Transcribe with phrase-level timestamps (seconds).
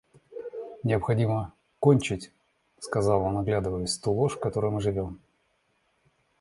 [0.81, 2.31] Необходимо кончить,—
[2.79, 5.21] сказал он оглядываясь,— ту ложь, в которой мы живем.